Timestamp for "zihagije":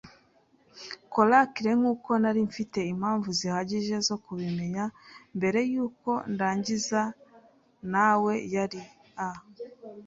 3.39-3.95